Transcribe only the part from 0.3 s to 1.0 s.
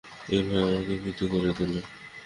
এই ভয়ই আমাদেরকে